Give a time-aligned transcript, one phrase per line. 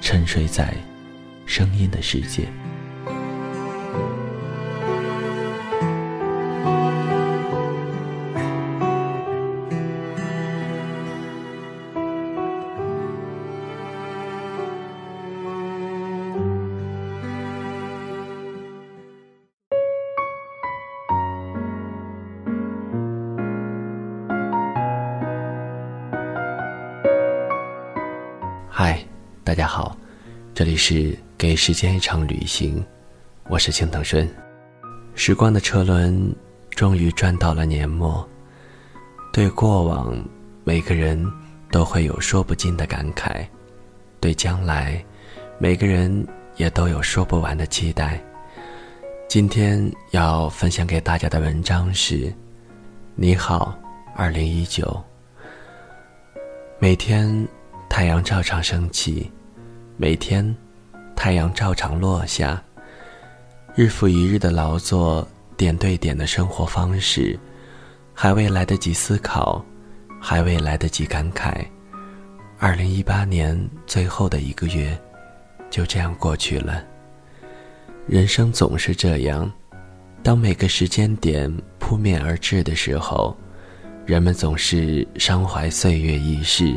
[0.00, 0.74] 沉睡在
[1.46, 2.48] 声音的世界。
[28.72, 29.04] 嗨，
[29.50, 29.96] 大家好，
[30.54, 32.80] 这里是给时间一场旅行，
[33.48, 34.32] 我是青藤顺。
[35.16, 36.32] 时光的车轮
[36.70, 38.24] 终于转到了年末，
[39.32, 40.16] 对过往，
[40.62, 41.20] 每个人
[41.68, 43.44] 都会有说不尽的感慨；
[44.20, 45.04] 对将来，
[45.58, 48.22] 每个人也都有说不完的期待。
[49.26, 52.32] 今天要分享给大家的文章是：
[53.16, 53.76] 你好，
[54.14, 55.02] 二零一九。
[56.78, 57.48] 每天。
[57.92, 59.28] 太阳照常升起，
[60.02, 60.56] 每天，
[61.14, 62.58] 太阳照常落下。
[63.74, 65.28] 日复一日的劳作，
[65.58, 67.38] 点对点的生活方式，
[68.14, 69.62] 还未来得及思考，
[70.18, 71.62] 还未来得及感慨。
[72.58, 73.54] 二零一八年
[73.86, 74.98] 最后的一个月，
[75.68, 76.82] 就这样过去了。
[78.06, 79.52] 人生总是这样，
[80.22, 83.36] 当每个时间点扑面而至的时候，
[84.06, 86.74] 人们总是伤怀岁月易逝。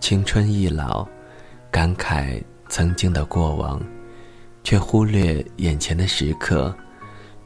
[0.00, 1.06] 青春易老，
[1.70, 2.42] 感慨
[2.74, 3.80] 曾经的过往，
[4.64, 6.76] 却忽略眼前的时刻，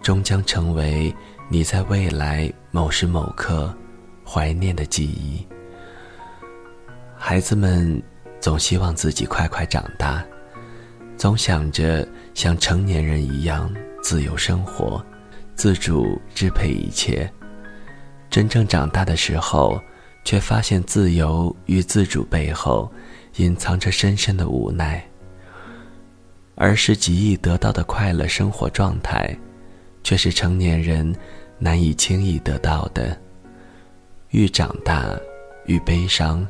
[0.00, 1.14] 终将成为
[1.50, 3.70] 你在未来某时某刻
[4.26, 5.46] 怀念的记忆。
[7.14, 8.02] 孩子们
[8.40, 10.24] 总希望自己快快长大，
[11.18, 13.70] 总想着像成年人一样
[14.02, 15.04] 自由生活，
[15.54, 17.30] 自主支配一切。
[18.30, 19.78] 真正长大的时候。
[20.24, 22.92] 却发现，自由与自主背后，
[23.36, 25.07] 隐藏着深深的无奈。
[26.60, 29.32] 而是极易得到的快乐生活状态，
[30.02, 31.14] 却是成年人
[31.56, 33.16] 难以轻易得到的。
[34.30, 35.16] 愈长大，
[35.66, 36.44] 愈悲伤；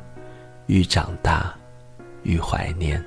[0.65, 1.55] 愈长大，
[2.23, 2.99] 愈怀念；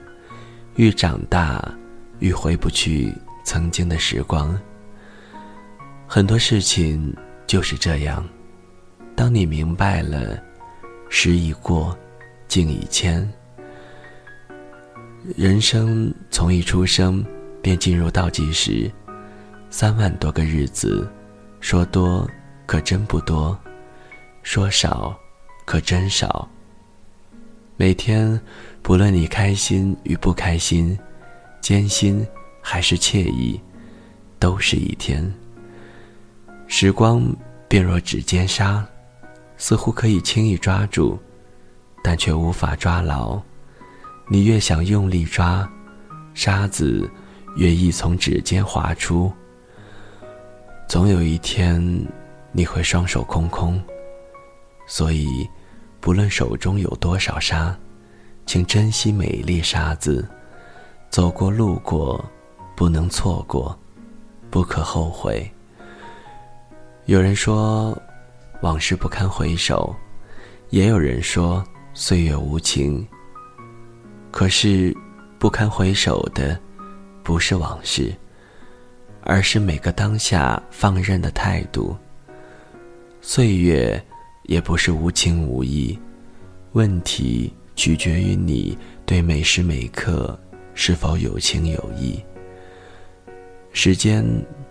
[0.76, 1.74] 愈长大，
[2.20, 3.12] 愈回不去
[3.44, 4.56] 曾经的时光。
[6.06, 7.12] 很多事情
[7.48, 8.24] 就是这样，
[9.16, 10.40] 当你明白了。
[11.08, 11.98] 时已过，
[12.46, 13.28] 境已迁。
[15.24, 17.24] 人生从一出生
[17.62, 18.90] 便进入倒计时，
[19.70, 21.08] 三万多个日子，
[21.60, 22.28] 说多
[22.66, 23.56] 可真不多，
[24.42, 25.16] 说少
[25.64, 26.48] 可真少。
[27.76, 28.40] 每天，
[28.82, 30.98] 不论你开心与不开心，
[31.60, 32.26] 艰辛
[32.60, 33.60] 还是惬意，
[34.40, 35.32] 都是一天。
[36.66, 37.24] 时光
[37.68, 38.84] 便若指尖沙。
[39.58, 41.16] 似乎可以轻易抓住，
[42.02, 43.40] 但却无法抓牢。
[44.32, 45.70] 你越想用力抓，
[46.32, 47.06] 沙子
[47.54, 49.30] 越易从指尖滑出。
[50.88, 51.78] 总有一天，
[52.50, 53.78] 你会双手空空。
[54.86, 55.46] 所以，
[56.00, 57.78] 不论手中有多少沙，
[58.46, 60.26] 请珍惜每一粒沙子。
[61.10, 62.24] 走过路过，
[62.74, 63.78] 不能错过，
[64.48, 65.46] 不可后悔。
[67.04, 67.94] 有人说。
[68.62, 69.94] 往事不堪回首，
[70.70, 71.62] 也有人说
[71.92, 73.06] 岁月无情。
[74.32, 74.92] 可是，
[75.38, 76.58] 不堪回首的，
[77.22, 78.12] 不是往事，
[79.22, 81.96] 而是每个当下放任的态度。
[83.20, 84.02] 岁月
[84.44, 85.96] 也不是无情无义，
[86.72, 88.76] 问题取决于你
[89.06, 90.36] 对每时每刻
[90.74, 92.18] 是否有情有义。
[93.72, 94.24] 时间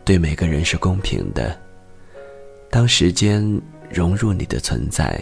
[0.04, 1.58] 对每个人是公平的，
[2.70, 3.62] 当时间。
[3.94, 5.22] 融入你的存在，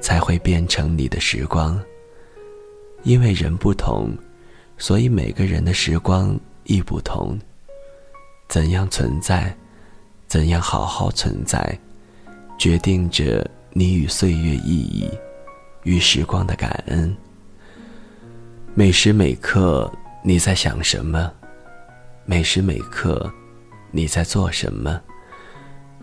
[0.00, 1.80] 才会变成你的时光。
[3.04, 4.16] 因为人不同，
[4.78, 7.38] 所以每个人的时光亦不同。
[8.48, 9.56] 怎样存在，
[10.28, 11.78] 怎样好好存在，
[12.58, 15.10] 决定着你与岁月意义，
[15.84, 17.14] 与时光的感恩。
[18.74, 19.90] 每时每刻
[20.22, 21.32] 你在想什么？
[22.24, 23.32] 每时每刻
[23.90, 25.00] 你在做什么？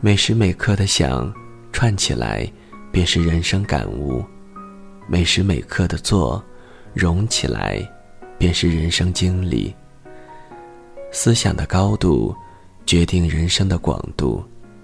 [0.01, 1.33] 每时每刻的想
[1.71, 2.45] 串起来，
[2.91, 4.21] 便是人生感悟；
[5.07, 6.43] 每时每刻的做
[6.93, 7.81] 融起来，
[8.37, 9.73] 便是人生经历。
[11.11, 12.35] 思想的高度
[12.85, 14.43] 决定人生的广度，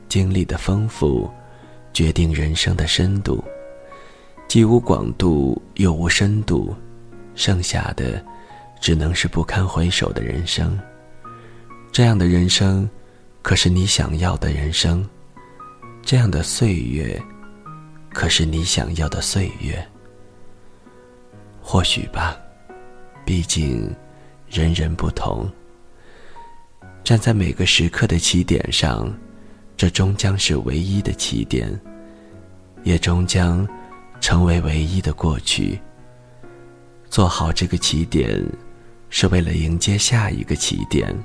[0.10, 1.30] 经历的丰富
[1.94, 3.44] 决定人生的深度。
[4.48, 6.76] 既无广度又无深度。
[7.36, 8.24] 剩下的，
[8.80, 10.80] 只能是不堪回首的人生。
[11.92, 12.90] 这样的人生，
[13.42, 15.04] 可是你想要的人生；
[16.02, 17.22] 这样的岁月，
[18.14, 19.86] 可是你想要的岁月。
[21.68, 22.38] 或许吧，
[23.26, 23.92] 毕竟
[24.48, 25.50] 人人不同。
[27.04, 29.12] 站在每个时刻的起点上，
[29.76, 31.68] 这终将是唯一的起点，
[32.84, 33.68] 也终将
[34.22, 35.82] 成为唯一的过去。
[37.10, 38.40] 做好这个起点，
[39.10, 41.18] 是为了迎接下一个起点。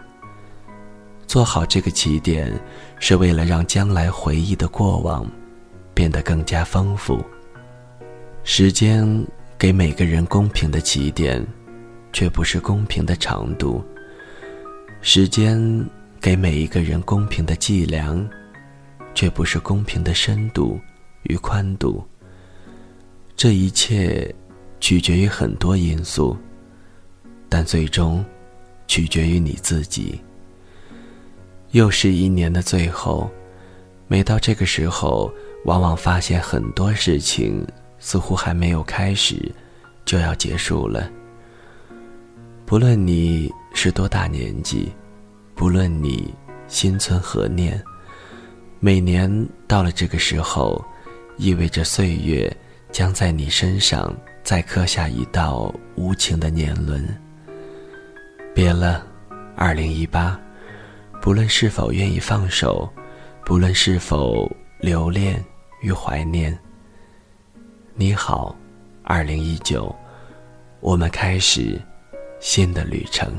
[1.26, 2.50] 做好这个起点，
[2.98, 5.30] 是为了让将来回忆的过往
[5.92, 7.22] 变得更加丰富。
[8.42, 9.06] 时间
[9.60, 11.46] 给每个人公平的起点，
[12.14, 13.84] 却不是公平的长度；
[15.02, 15.60] 时间
[16.18, 18.26] 给每一个人公平的计量，
[19.14, 20.80] 却不是公平的深度
[21.24, 22.02] 与宽度。
[23.36, 24.34] 这一切。
[24.82, 26.34] 取决于很多因素，
[27.50, 28.24] 但最终
[28.86, 30.18] 取决于你自己。
[31.72, 33.30] 又是一年的最后，
[34.08, 35.30] 每到这个时候，
[35.66, 37.62] 往往发现很多事情
[38.00, 39.54] 似乎还没有开始，
[40.04, 41.08] 就要结束了。
[42.66, 44.92] 不论你是多大年纪，
[45.54, 46.34] 不论你
[46.66, 47.80] 心存何念，
[48.80, 50.84] 每年到了这个时候，
[51.36, 52.52] 意味着岁月
[52.90, 54.12] 将在你身上。
[54.42, 57.06] 再刻下一道无情的年轮。
[58.54, 59.06] 别了，
[59.54, 60.40] 二零一八，
[61.20, 62.90] 不论是否愿意放手，
[63.44, 64.50] 不论是否
[64.80, 65.44] 留恋
[65.82, 66.58] 与怀念。
[68.00, 68.56] 你好，
[69.02, 69.94] 二零一九，
[70.80, 71.78] 我们开始
[72.40, 73.30] 新的旅程。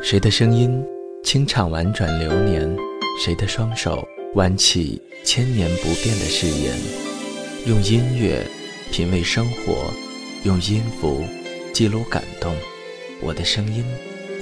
[0.00, 0.86] 谁的声音
[1.24, 2.76] 清唱婉转流年？
[3.18, 4.06] 谁的双手
[4.36, 6.78] 挽起千年不变的誓言？
[7.66, 8.46] 用音乐
[8.92, 9.92] 品味生活，
[10.44, 11.24] 用音符
[11.72, 12.54] 记录感动。
[13.20, 13.84] 我的声音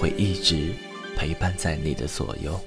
[0.00, 0.72] 会一直
[1.16, 2.58] 陪伴在你的左右。